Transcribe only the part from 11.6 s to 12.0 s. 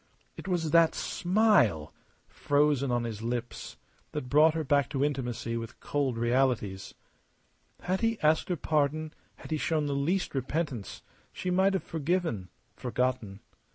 have